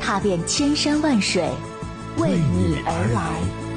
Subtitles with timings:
[0.00, 1.48] 踏遍千山万水，
[2.16, 3.67] 为你而来。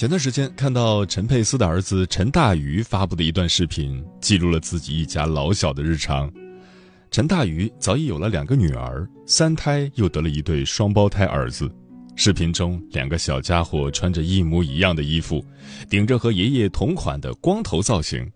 [0.00, 6.32] 前段时间看到陈佩斯的儿子陈大愚发布的一段视频，记录了自己一家老小的日常。
[7.10, 11.70] 陈大愚早已有了两个女儿，三胎又得了一对双胞胎儿子。
[12.16, 15.44] 视频中，两个小家伙穿着一模一样的衣服，
[15.90, 18.26] 顶着和爷爷同款的光头造型。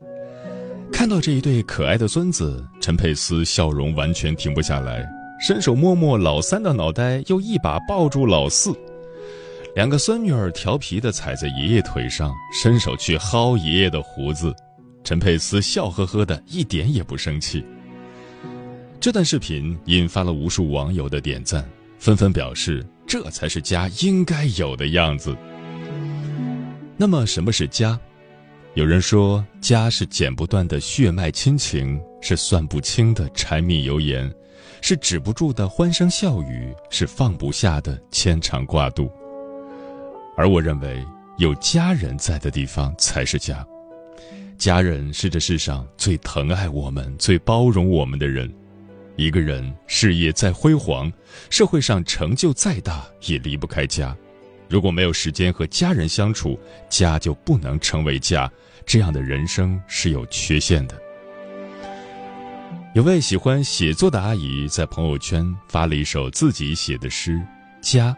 [0.92, 5.02] 看到这一对可爱的孙子，陈佩斯笑容完全停不下来，
[5.40, 8.70] 伸手摸摸老三的脑袋，又一把抱住老四。
[9.74, 14.54] 两个孙女儿调皮地踩在爷爷腿上，伸手去薅爷爷的胡子。
[15.02, 17.64] 陈佩斯笑呵呵的，一点也不生气。
[19.00, 25.36] 这段视频引发了无数网友的点赞，纷纷表示这才是家应该有的样子。
[26.96, 27.98] 那么，什么是家？
[28.74, 34.32] 有人说，家是剪不断的血脉亲情，是算不清的柴米油盐，
[34.80, 39.10] 是止不住的欢声笑语，是放不下的牵肠挂肚。
[40.36, 41.04] 而我认为，
[41.38, 43.64] 有家人在的地方才是家。
[44.58, 48.52] 家人是这世上最疼爱我们、最包容我们的人。
[49.16, 51.12] 一个人事业再辉煌，
[51.50, 54.16] 社会上成就再大，也离不开家。
[54.68, 58.50] 如果没有时间和家人相处，家就不能成为家。
[58.86, 61.00] 这样的人生是有缺陷的。
[62.94, 67.32] 有位喜欢写作的阿姨在朋友圈发了一首自己写的诗
[67.80, 68.16] 《家》。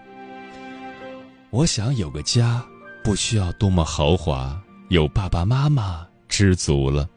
[1.57, 2.63] 我想有个家，
[3.03, 7.09] 不需要多么豪华，有爸爸妈妈知足了。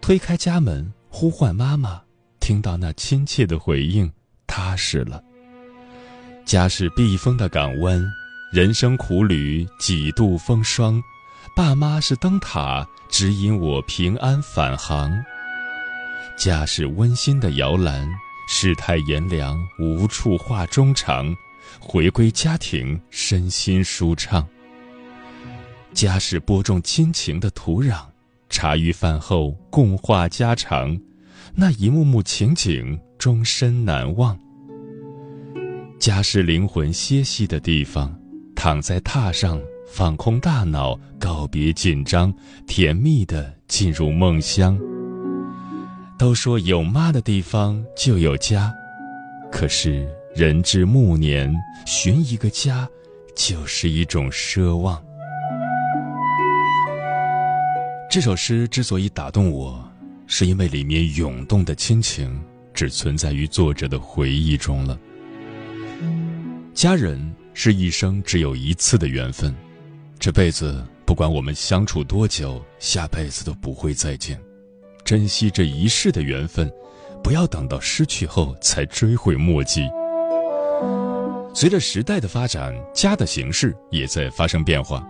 [0.00, 2.00] 推开家门，呼唤妈妈，
[2.38, 4.08] 听到那亲切的回应，
[4.46, 5.20] 踏实了。
[6.44, 8.00] 家是避风的港湾，
[8.52, 11.02] 人生苦旅几度风霜，
[11.56, 15.12] 爸妈是灯塔，指引我平安返航。
[16.38, 18.08] 家是温馨的摇篮，
[18.46, 21.34] 世态炎凉，无处话衷肠。
[21.78, 24.46] 回归家庭，身心舒畅。
[25.92, 28.00] 家是播种亲情的土壤，
[28.48, 30.98] 茶余饭后共话家常，
[31.54, 34.38] 那一幕幕情景终身难忘。
[35.98, 38.16] 家是灵魂歇息的地方，
[38.54, 42.32] 躺在榻上放空大脑，告别紧张，
[42.66, 44.78] 甜蜜的进入梦乡。
[46.18, 48.72] 都说有妈的地方就有家，
[49.50, 51.52] 可是人至暮年，
[51.84, 52.88] 寻一个家，
[53.34, 55.02] 就是一种奢望。
[58.08, 59.84] 这首诗之所以打动我，
[60.28, 62.40] 是因为里面涌动的亲情，
[62.72, 64.98] 只存在于作者的回忆中了。
[66.72, 69.52] 家人是一生只有一次的缘分，
[70.18, 74.40] 这辈子不管我们相处多久，下辈子都不会再见。
[75.04, 76.70] 珍惜这一世的缘分，
[77.22, 79.88] 不要等到失去后才追悔莫及。
[81.52, 85.06] 随着时代的发展，家的形式也在发生变化。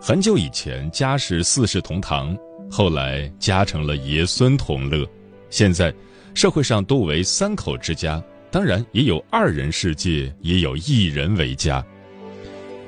[0.00, 2.36] 很久以前，家是四世同堂，
[2.70, 5.06] 后来家成了爷孙同乐，
[5.50, 5.92] 现在
[6.34, 11.84] 社会上多为三口之家，当然也有二人世界，也有一人为家。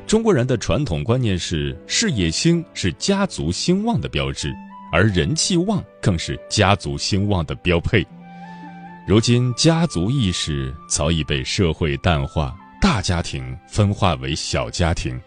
[0.07, 4.53] 中国人的传统观念是，事业兴是家族兴旺的标志。
[4.93, 8.05] 而人气旺更是家族兴旺的标配。
[9.07, 15.21] 如今，家族意识早已被社会淡化，大家庭分化为小家庭。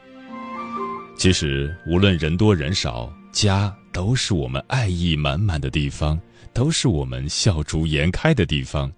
[1.16, 6.20] 其实，无论人多人少，家都是我们爱意满满的地方，
[6.52, 8.92] 都是我们笑逐颜开的地方。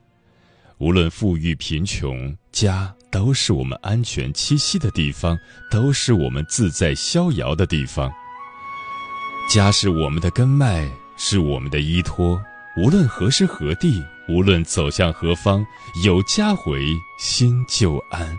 [0.78, 5.38] 无论富裕贫穷，家都是我们安全栖息的地方，
[5.70, 8.10] 都是我们自在逍遥的地方。
[9.50, 12.42] 家是我们的根脉，是我们的依托。
[12.78, 15.66] 无论何时何地，无论走向何方，
[16.04, 16.86] 有家回
[17.18, 18.38] 心就安。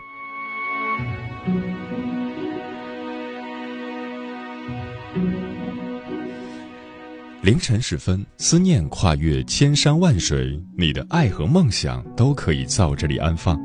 [7.46, 13.56] 凌晨时分，思念跨越千山万水，你的爱和梦想都可以在这里安放。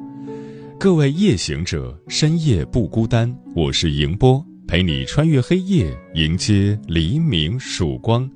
[0.80, 8.30] 各位夜行者，深夜不孤单，我是迎波，陪你穿越黑夜，迎接黎明曙光。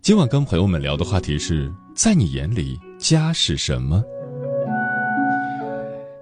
[0.00, 4.02] 今晚跟朋友们聊的话题是：在你眼里，家是什么？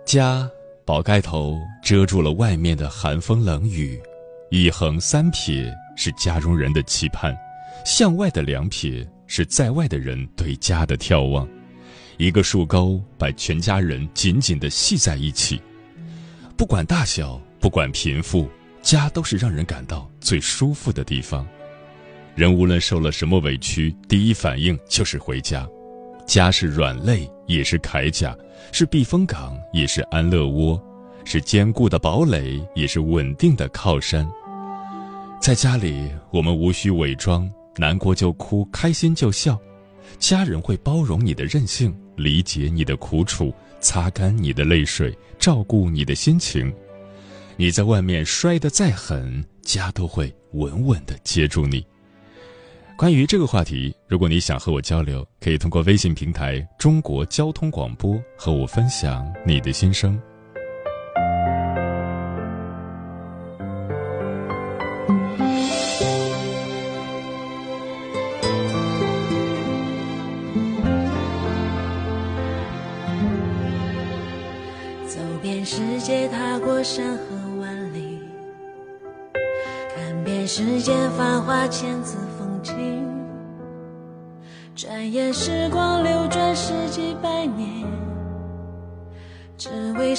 [0.05, 0.50] 家，
[0.85, 3.97] 宝盖头遮住了外面的寒风冷雨，
[4.50, 7.32] 一横三撇是家中人的期盼。
[7.84, 11.48] 向外的两撇是在外的人对家的眺望，
[12.16, 15.60] 一个树钩把全家人紧紧地系在一起。
[16.56, 18.48] 不管大小，不管贫富，
[18.82, 21.46] 家都是让人感到最舒服的地方。
[22.34, 25.66] 人无论受了什么委屈，第一反应就是回家。
[26.26, 28.36] 家是软肋，也是铠甲；
[28.70, 30.78] 是避风港，也是安乐窝；
[31.25, 34.28] 是坚固的堡垒，也是稳定的靠山。
[35.40, 37.50] 在家里，我们无需伪装。
[37.78, 39.58] 难过就哭，开心就笑，
[40.19, 46.75] 家人会包容你的任性，理解你的苦楚，擦干你的泪水，照顾你的心情。
[47.56, 51.84] 你在外面摔得再狠，家都会稳稳地接住你。
[52.96, 60.20] 关于这个话题，如果你想和我交流，可以通过微信平台“中国交通广播”和我分享你的心声。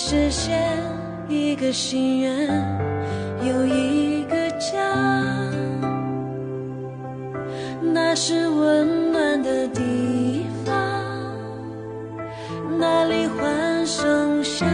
[0.02, 0.58] 实现
[1.28, 2.48] 一个心愿，
[3.44, 4.80] 有一个家，
[7.82, 10.74] 那是温暖的地方，
[12.80, 14.66] 那里欢声笑。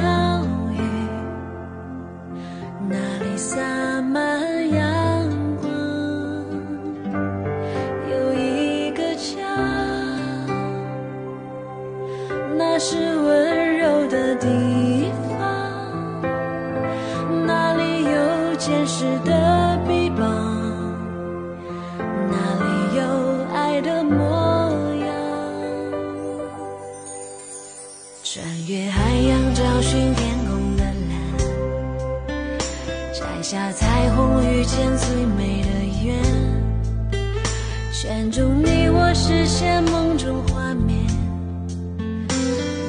[33.86, 35.70] 彩虹，遇见最美的
[36.04, 36.18] 缘，
[37.94, 40.98] 圈住你我，实现梦中画面。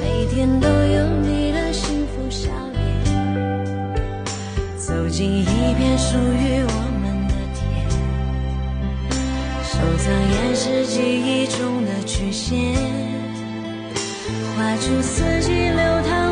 [0.01, 2.81] 每天都有你的幸福笑脸，
[4.75, 7.61] 走进一片属于我们的天，
[9.63, 12.73] 收藏延时记忆中的曲线，
[14.55, 16.26] 画出四季流淌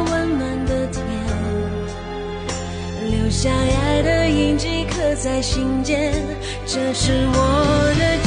[3.45, 6.11] 将爱的印记刻在心间，
[6.65, 8.17] 这是我的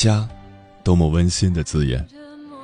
[0.00, 0.26] 家，
[0.82, 2.02] 多么温馨的字眼！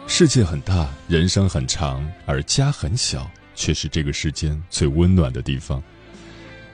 [0.07, 5.83] 世界很大，人生很长，而家很小，却是这个世间最温暖的地方。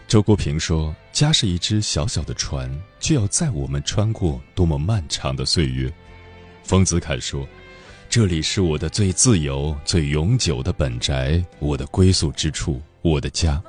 [0.06, 5.92] 周国平说：“家是一只小小的船，却要载我们穿过多么漫长的岁月。”
[6.62, 7.44] 丰子恺说
[8.08, 13.60] ：“这里是我的最自由、最永久的本宅，我的归宿之处，我的家。”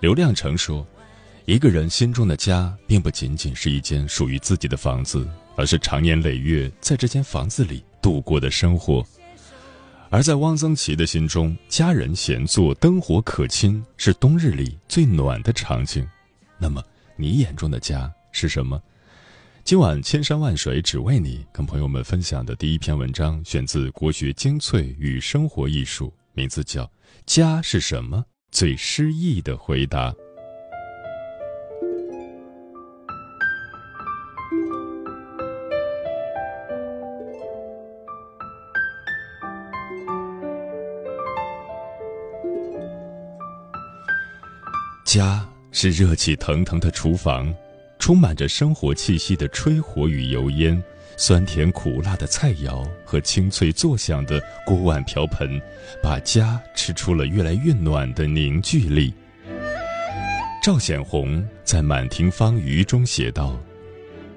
[0.00, 0.86] 刘亮程说
[1.46, 5.26] ：“一个人心中的家，并不仅仅是一间属于自己的房子。”
[5.62, 9.06] 而是长年累月在这间房子里度过的生活，
[10.10, 16.04] 而在汪曾祺的心中，家人闲坐，灯火可亲，是冬日里最暖的场景。
[16.58, 16.82] 那么，
[17.14, 18.82] 你眼中的家是什么？
[19.62, 26.82] 今晚千山万水只为你，跟朋友们分享的第一篇文章，选自国学精粹与生活艺术，名字叫
[27.24, 28.24] 《家是什么？
[28.50, 30.10] 最诗意的回答》。
[45.12, 47.54] 家是热气腾腾的厨房，
[47.98, 50.82] 充满着生活气息的炊火与油烟，
[51.18, 55.60] 酸甜苦辣的菜肴和清脆作响的锅碗瓢盆，
[56.02, 59.12] 把家吃出了越来越暖的凝聚力。
[60.62, 63.60] 赵显宏在《满庭芳余》中写道：“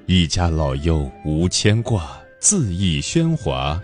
[0.07, 3.81] 一家老幼无牵挂，恣意喧哗。”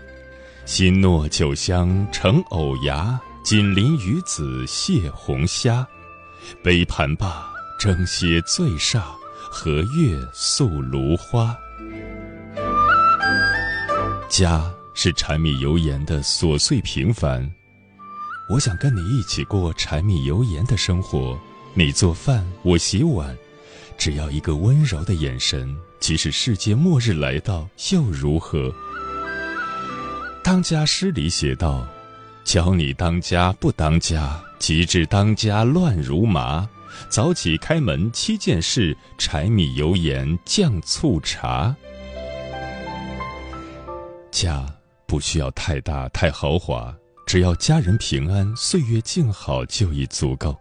[0.66, 5.88] 新糯酒香成藕芽，锦鳞鱼子蟹红虾。
[6.62, 7.46] 杯盘罢，
[7.78, 9.02] 蒸些醉煞，
[9.50, 11.56] 和月宿芦花。
[14.28, 17.50] 家是柴米油盐的琐碎平凡，
[18.48, 21.38] 我想跟你一起过柴米油盐的生活。
[21.74, 23.36] 你做饭，我洗碗，
[23.96, 28.70] 只要一个温柔的眼神，即使世界末日来到，又如何？
[30.44, 31.86] 当家诗里写道
[32.44, 36.70] ：“教你当家不当家，极致当家乱如麻。
[37.08, 41.74] 早起开门七件事，柴米油盐酱醋茶。”
[44.30, 44.64] 家
[45.04, 50.56] 不需要太大太豪华，只要家人平安，岁月静好就已足够。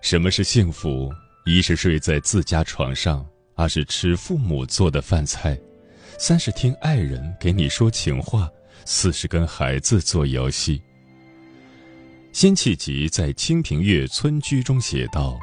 [0.00, 1.12] 什么是幸福？
[1.46, 5.56] 一是睡在自家床上，二是吃父母做的饭菜，
[6.18, 8.50] 三是听爱人给你说情话。
[8.84, 10.82] 四是跟孩子做游戏。
[12.32, 15.36] 辛弃疾在《清平乐·村居》中写道：“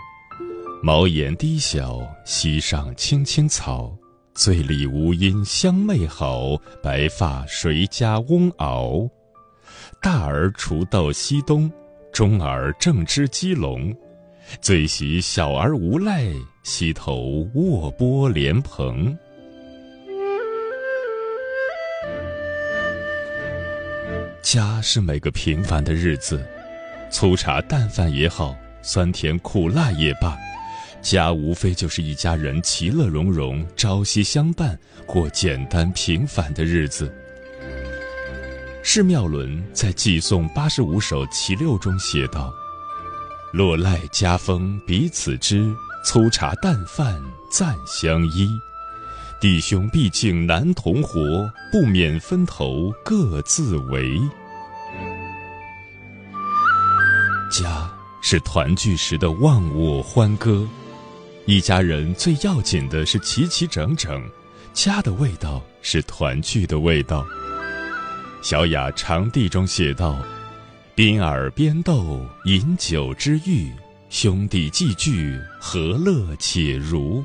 [0.81, 3.93] 茅檐低小，溪上青青草。
[4.33, 9.09] 醉里吴音相媚好，白发谁家翁媪？
[10.01, 11.69] 大儿锄豆溪东，
[12.13, 13.93] 中儿正织鸡笼。
[14.61, 16.31] 最喜小儿无赖，
[16.63, 19.15] 溪头卧剥莲蓬。”
[24.41, 26.47] 家是每个平凡的日子，
[27.09, 30.37] 粗茶淡饭也好，酸甜苦辣也罢，
[31.01, 37.13] 家无非就是一家人其乐融融、朝夕相伴，过简单平凡的日子。
[38.83, 42.53] 释妙伦在《寄送八十五首其六》中写道
[43.51, 45.73] ：“落赖家风彼此知，
[46.05, 47.21] 粗茶淡饭
[47.51, 48.47] 暂相依。
[49.41, 51.19] 弟兄毕竟难同活，
[51.71, 54.19] 不免分头各自为。”
[57.49, 57.89] 家
[58.21, 60.67] 是团聚时的忘我欢歌，
[61.45, 64.21] 一家人最要紧的是齐齐整整，
[64.73, 67.25] 家的味道是团聚的味道。
[68.41, 70.17] 小雅长地中写道
[70.93, 73.71] ：“宾尔边斗，饮酒之欲；
[74.09, 77.23] 兄弟既聚，和乐且如。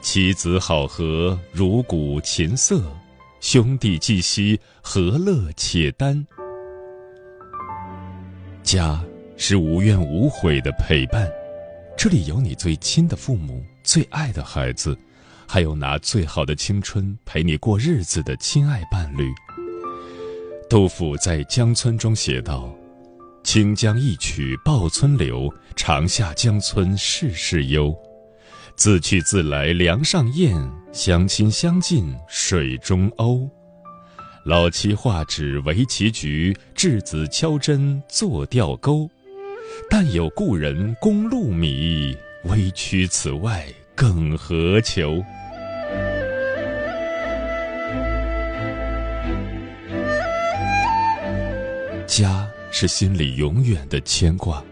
[0.00, 2.80] 妻子好合，如鼓琴瑟；
[3.40, 6.24] 兄弟既息，和乐且单。”
[8.62, 9.02] 家。
[9.42, 11.26] 是无怨无悔的陪伴，
[11.96, 14.94] 这里有你最亲的父母、最爱的孩子，
[15.48, 19.32] 还有拿最好的青春陪你过日子的亲爱伴侣。
[20.68, 22.70] 杜甫在《江村》中写道
[23.42, 27.96] ：“清江一曲报村流，长下江村事事幽。
[28.76, 30.54] 自去自来梁上燕，
[30.92, 33.48] 相亲相近水中鸥。
[34.44, 39.10] 老妻画纸为棋局，稚子敲针作钓钩。”
[39.88, 45.22] 但有故人供禄米，微躯此外更何求？
[52.06, 54.62] 家是心里永远的牵挂，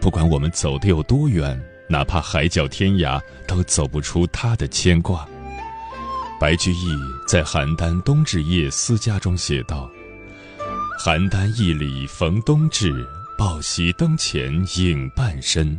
[0.00, 5.26] 不管我们走得有多远，哪怕海角天涯，都走不出他的牵挂。
[6.40, 6.86] 白居易
[7.28, 9.88] 在《邯郸冬至夜思家》中写道
[10.98, 12.92] ：“邯郸驿里逢冬至。”
[13.44, 15.76] 报喜灯前影半身，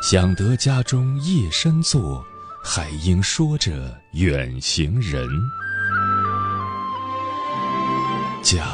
[0.00, 2.24] 想得家中夜深坐，
[2.62, 5.28] 还应说着远行人。
[8.40, 8.64] 家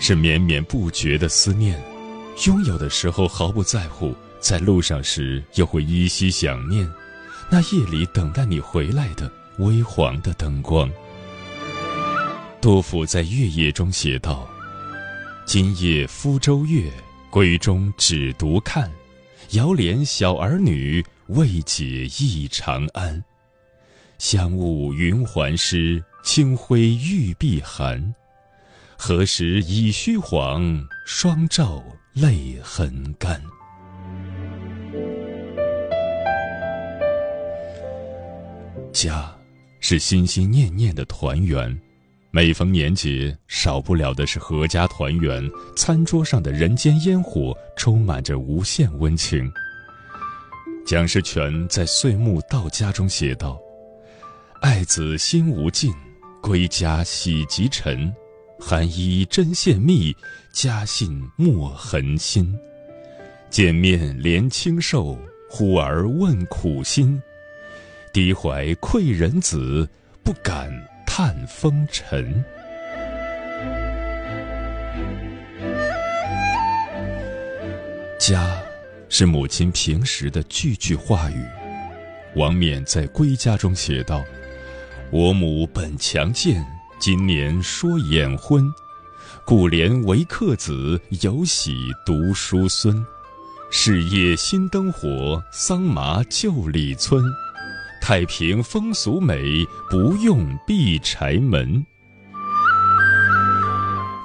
[0.00, 1.80] 是绵绵不绝的思念，
[2.48, 6.92] 拥有的时候毫不在乎，在路上时又会依稀想念，
[7.48, 10.90] 那夜里等待你回来的微黄的灯光。
[12.60, 14.48] 杜甫在《月夜》中写道
[15.46, 16.90] ：“今夜鄜州月。”
[17.30, 18.90] 闺中只独看，
[19.50, 23.22] 遥怜小儿女，未解忆长安。
[24.18, 28.14] 香雾云鬟湿，清辉玉臂寒。
[28.96, 33.40] 何时已虚黄，双照泪痕干。
[38.92, 39.32] 家，
[39.80, 41.78] 是心心念念的团圆。
[42.30, 45.42] 每逢年节，少不了的是阖家团圆，
[45.74, 49.50] 餐桌上的人间烟火充满着无限温情。
[50.84, 53.58] 蒋士铨在《岁暮到家》中写道
[54.60, 55.90] ：“爱子心无尽，
[56.42, 58.12] 归家喜极沉。
[58.60, 60.14] 寒衣针线密，
[60.52, 62.54] 家信莫痕心。
[63.48, 65.18] 见面怜清瘦，
[65.48, 67.20] 忽而问苦心。
[68.12, 69.88] 低怀愧人子，
[70.22, 70.70] 不敢
[71.20, 72.44] 叹风尘。
[78.20, 78.62] 家，
[79.08, 81.44] 是母亲平时的句句话语。
[82.36, 84.22] 王冕在《归家》中写道
[85.10, 86.64] ：“我母本强健，
[87.00, 88.72] 今年说眼昏，
[89.44, 91.74] 故怜为客子，有喜
[92.06, 93.04] 读书孙。
[93.72, 97.20] 事业新灯火，桑麻旧里村。
[98.00, 101.84] 太平风俗美，不用闭柴门。”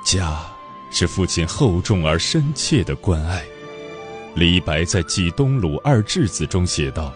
[0.05, 0.41] 家，
[0.91, 3.43] 是父亲厚重而深切的关爱。
[4.35, 7.13] 李白在《寄东鲁二稚子》中写道：“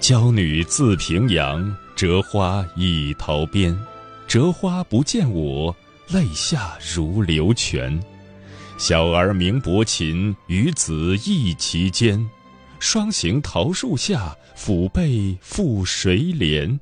[0.00, 3.78] 娇女自平阳，折花倚桃边。
[4.26, 5.74] 折花不见我，
[6.08, 8.02] 泪下如流泉。
[8.78, 12.30] 小儿名伯禽，与子忆其间。
[12.82, 16.76] 双行桃树下，抚背复谁怜？”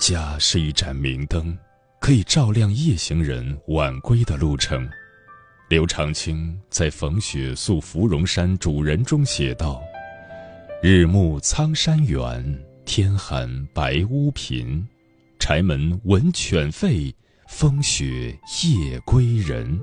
[0.00, 1.54] 家是一盏明灯，
[2.00, 4.88] 可以照亮夜行人晚归的路程。
[5.68, 9.82] 刘长卿在《逢雪宿芙蓉山主人》中写道
[10.82, 14.82] ：“日暮苍山远，天寒白屋贫。
[15.38, 17.12] 柴门闻犬吠，
[17.48, 19.78] 风雪夜归人。”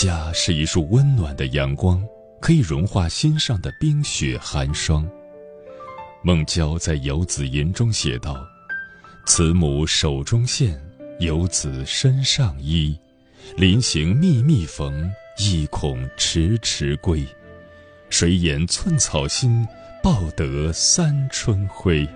[0.00, 2.02] 家是一束温暖的阳光，
[2.40, 5.06] 可以融化心上的冰雪寒霜。
[6.22, 8.42] 孟郊在《游子吟》中写道。
[9.26, 10.80] 慈母手中线，
[11.18, 12.98] 游子身上衣。
[13.58, 17.22] 临行密密缝，意恐迟迟归。
[18.08, 19.68] 谁言寸草心，
[20.02, 22.08] 报得三春晖。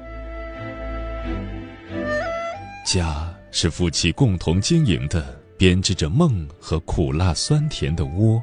[2.86, 8.42] 家是夫妻共同经营的，编织着梦和苦辣酸甜的窝。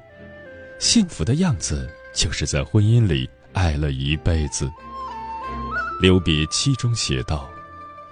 [0.80, 4.70] 幸福的样子，就是在婚姻里爱了一辈子。
[6.02, 7.50] 留别期中写道。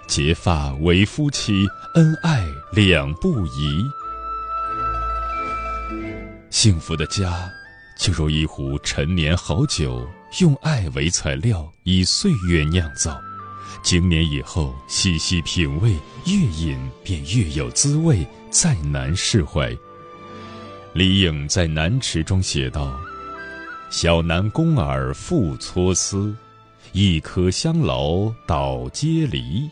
[0.06, 3.80] 结发为夫妻，恩爱两不疑。
[6.50, 7.48] 幸福的家，
[7.96, 10.04] 就如一壶陈年好酒，
[10.40, 13.20] 用爱为材料，以岁月酿造。
[13.84, 15.92] 经年以后，细细品味，
[16.26, 19.74] 越饮便越有滋味，再难释怀。
[20.92, 22.98] 李颖在《南池》中写道
[23.90, 26.34] ：“小南宫尔复搓丝，
[26.92, 29.70] 一颗香劳倒接离。”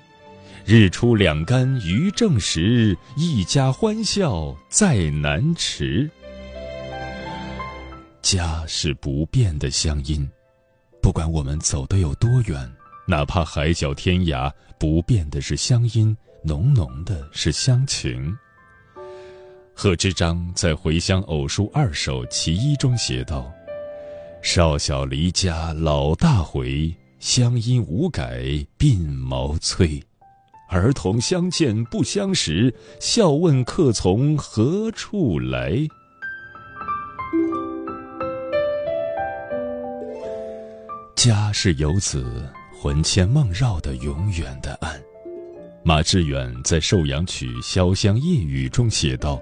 [0.65, 6.09] 日出两竿鱼正时，一家欢笑在南池。
[8.21, 10.29] 家是不变的乡音，
[11.01, 12.71] 不管我们走得有多远，
[13.07, 16.15] 哪怕海角天涯，不变的是乡音，
[16.45, 18.37] 浓浓的是乡情。
[19.81, 23.49] 贺知章在《回乡偶书二首·其一》中写道
[24.43, 28.43] ：“少小离家老大回，乡音无改
[28.77, 30.03] 鬓毛衰。”
[30.69, 35.79] 儿童相见不相识，笑问客从何处来。
[41.15, 45.01] 家是游子魂牵梦绕的永远的岸。
[45.85, 49.41] 马致远在《寿阳曲·潇湘夜雨》中写道：“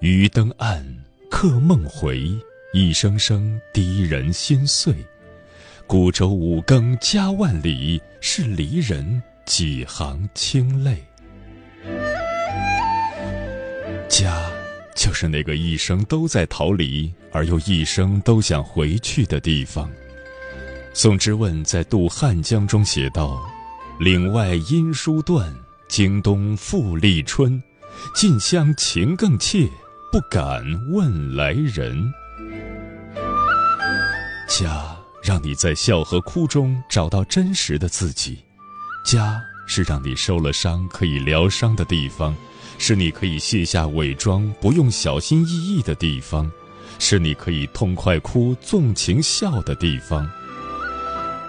[0.00, 0.84] 渔灯暗，
[1.30, 2.30] 客梦回，
[2.72, 4.94] 一声声滴人心碎。
[5.86, 11.00] 孤舟五更家万里，是离人。”几行清泪，
[14.08, 14.50] 家
[14.92, 19.88] 就是那个一生都在逃离，而又一生都想回去的地方。
[20.92, 23.40] 宋之问在《渡汉江》中写道
[24.00, 25.54] ：“岭外音书断，
[25.86, 27.62] 京东复历春。
[28.12, 29.70] 近乡情更怯，
[30.16, 32.10] 不敢问来人。”
[34.48, 38.38] 家让你在笑和哭中找到真实的自己。
[39.04, 42.34] 家是让你受了伤可以疗伤的地方，
[42.78, 46.50] 是你可以卸下伪装不用小心翼翼的地方，
[46.98, 50.24] 是你可以痛快哭纵情笑的地方。《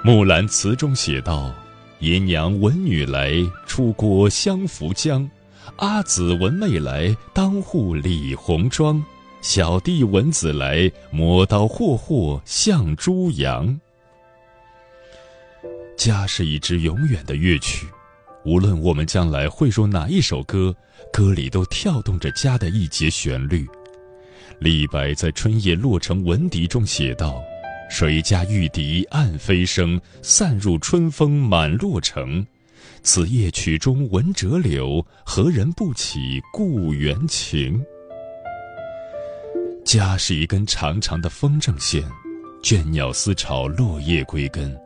[0.04, 1.56] 木兰辞》中写道
[2.00, 3.34] ：“姨娘闻女来，
[3.66, 5.26] 出郭相扶将；
[5.76, 9.00] 阿姊闻妹来，当户理红妆；
[9.42, 13.80] 小弟闻姊来，磨刀霍霍向猪羊。”
[15.96, 17.86] 家是一支永远的乐曲，
[18.44, 20.76] 无论我们将来汇入哪一首歌，
[21.12, 23.68] 歌里都跳动着家的一节旋律。
[24.60, 27.40] 李白在《春夜洛城闻笛》中写道
[27.92, 32.46] ：“谁家玉笛暗飞声，散入春风满洛城。
[33.10, 37.82] 此夜曲中闻折柳，何人不起故园情？”
[39.86, 42.04] 家是一根长长的风筝线，
[42.62, 44.78] 倦鸟思巢，落叶归根。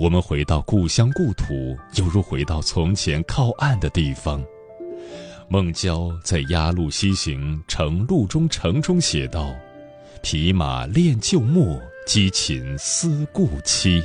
[0.00, 4.44] 我们回到故乡故土，犹如回到从前靠岸的地方。
[5.48, 9.54] 孟郊在《鸭绿西行程路中程》中写道
[10.24, 14.02] ：“匹马恋旧陌，击琴思故期。”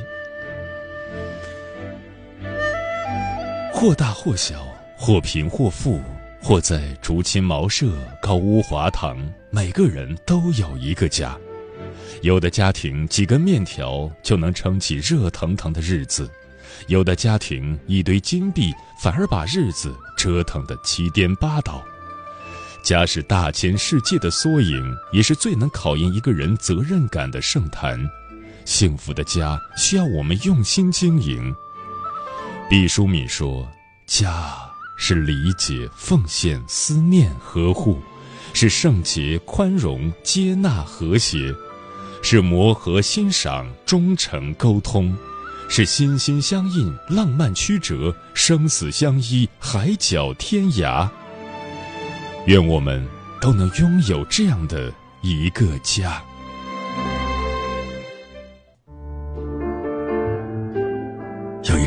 [3.85, 4.65] 或大或小，
[4.97, 6.01] 或贫或富，
[6.41, 7.85] 或在竹青茅舍、
[8.19, 9.15] 高屋华堂，
[9.51, 11.37] 每个人都有一个家。
[12.23, 16.27] 有的家庭几根面条就能撑起热腾腾的日子。
[16.87, 21.79] 有的家庭一堆金币，反而把日子折腾得七颠八倒。
[22.81, 28.03] 家是大千世界的缩影，也是最能考验一个人责任感的圣坛。
[28.65, 31.55] 幸福的家需要我们用心经营。
[32.67, 33.63] 毕淑敏说
[34.05, 34.55] ：“家
[34.97, 37.99] 是理解、奉献、思念、呵护，
[38.53, 41.53] 是圣洁、宽容、接纳、和谐，
[42.21, 45.15] 是磨合、欣赏、忠诚、沟通。”
[45.67, 51.09] 是心心相印，浪漫曲折；生死相依，海角天涯。
[52.45, 53.03] 愿我们
[53.41, 56.21] 都能拥有这样的一个家。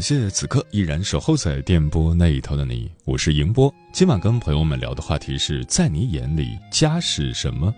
[0.00, 3.70] 感谢此刻依然守候在电波那一头的你，我是迎波。
[3.92, 7.70] 今晚跟朋友们聊的话题是在你眼里家是什么？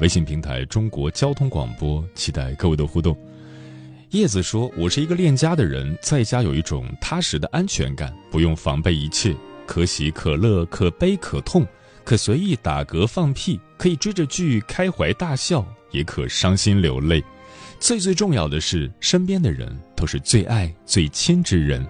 [0.00, 3.16] 微信平台中国交通广播，期待各位的互动。
[4.10, 9.32] 叶子说：“我是一个恋家的人，在家有一种踏实的安全感，不用防备一切，
[9.64, 11.64] 可喜可乐，可悲可痛，
[12.02, 17.22] 可随意打嗝放屁，可以追着剧开怀大笑，也可伤心流泪。
[17.80, 21.84] 最最重要的是，身边的人都是最爱最亲之人。”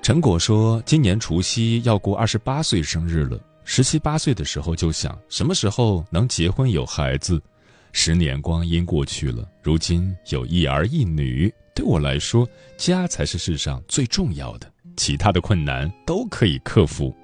[0.00, 7.42] 陈果说：“今年除夕要过二十八岁生日了，十七八岁的时候就想什么时候能结婚有孩子。”
[7.92, 12.48] 十年光阴过去了，如今有一儿一女，对我来说，
[12.78, 17.14] 家才是世上最重要的，其他的困难都可以克服。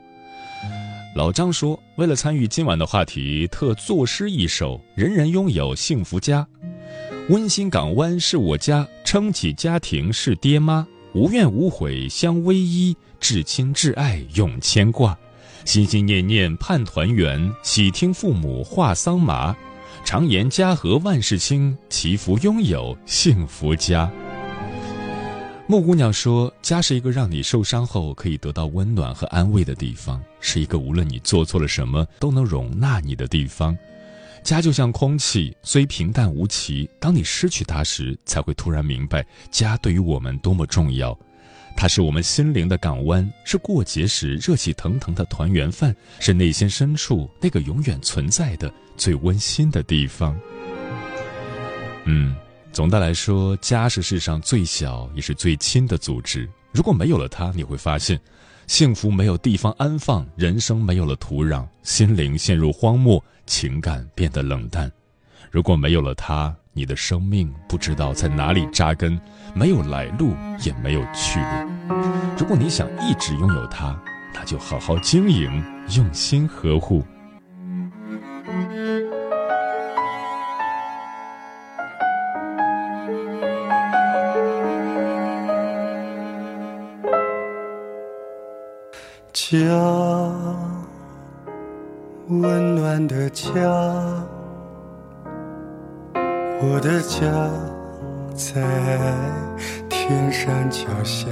[1.16, 6.46] 老张说：“为了参与今晚的话题，特作诗一首：人人拥有幸福家，
[7.28, 15.14] 温馨港湾是我家，撑起家庭是爹妈，无怨无悔相偎依，至亲至爱永牵挂，
[15.66, 19.54] 心心念念盼团圆，喜听父母话桑麻。”
[20.06, 24.10] 常言家和万事兴，祈福拥有幸福家。
[25.66, 33.76] 木姑娘说：“家是一个让你受伤后可以得到温暖和安慰的地方，是一个无论你做错了什么都能容纳你的地方。
[34.48, 41.14] 家就像空气，虽平淡无奇，当你失去它时，才会突然明白家对于我们多么重要。”
[41.76, 50.34] 它是我们心灵的港湾，是过节时热气腾腾的团圆饭，是内心深处那个永远存在的最温馨的地方。
[52.06, 52.34] 嗯，
[52.72, 56.48] 总的来说，家是世上最小也是最亲的组织。
[56.72, 58.18] 如果没有了它，你会发现，
[58.66, 64.92] 幸福没有地方安放，人生没有了土壤，心灵陷入荒漠，情感变得冷淡。
[65.50, 69.18] 如果没有了它，你的生命不知道在哪里扎根，
[69.54, 71.96] 没有来路，也没有去路。
[72.38, 73.98] 如果你想一直拥有它，
[74.34, 75.50] 那就好好经营，
[75.96, 77.02] 用心呵护。
[89.32, 89.56] 家，
[93.08, 93.50] 的家。
[96.60, 97.24] 我的家
[98.34, 98.60] 在
[99.88, 101.30] 天山脚下，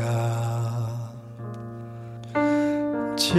[3.14, 3.36] 家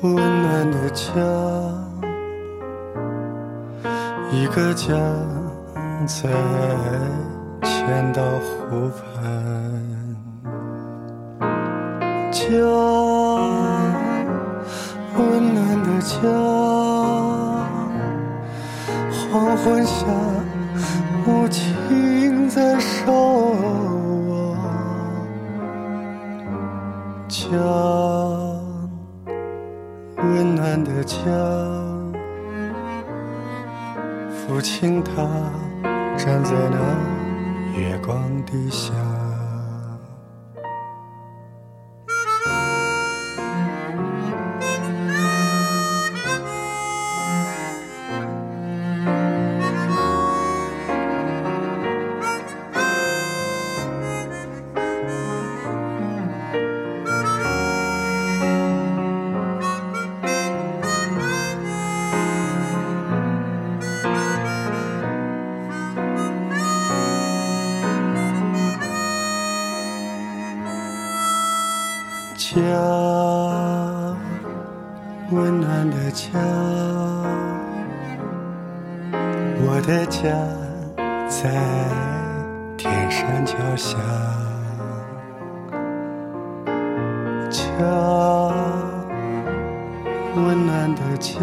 [0.00, 1.12] 温暖的家，
[4.32, 4.94] 一个家
[6.06, 6.30] 在
[7.62, 10.16] 千岛湖畔，
[12.32, 12.85] 家。
[27.48, 27.52] 家，
[30.16, 31.16] 温暖的家，
[34.32, 35.22] 父亲他
[36.16, 38.92] 站在那月光底下。
[76.06, 76.28] 的家，
[79.58, 80.30] 我的家
[81.28, 81.50] 在
[82.76, 83.98] 天山脚下。
[87.50, 87.60] 家，
[90.36, 91.34] 温暖的家，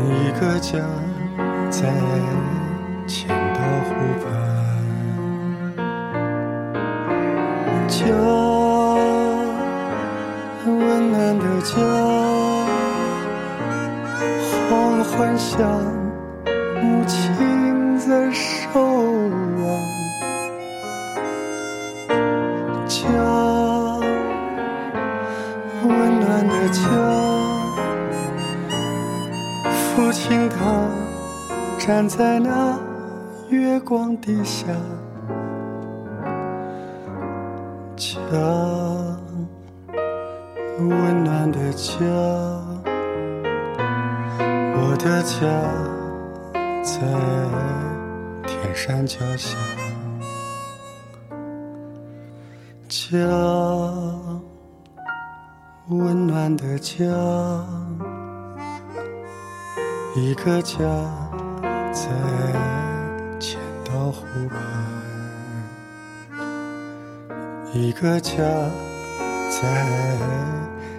[0.00, 0.80] 一个家
[1.70, 1.88] 在
[3.06, 4.26] 千岛湖畔。
[7.86, 8.04] 家，
[11.62, 11.76] 家，
[14.68, 15.58] 黄昏下，
[16.82, 19.64] 母亲在守望。
[22.86, 23.08] 家，
[25.82, 25.88] 温
[26.20, 26.80] 暖的家，
[29.94, 30.56] 父亲他
[31.78, 32.78] 站在那
[33.48, 34.66] 月光底下。
[37.96, 38.12] 家，
[40.78, 41.96] 温暖的家，
[44.74, 45.40] 我的家
[46.82, 47.00] 在
[48.46, 49.56] 天山脚下。
[52.88, 53.16] 家，
[55.88, 57.04] 温暖的家，
[60.14, 60.84] 一个家
[61.90, 62.10] 在
[63.40, 64.58] 千岛湖畔。
[67.72, 68.42] 一个家
[69.48, 69.60] 在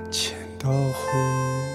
[0.10, 1.67] 千岛湖。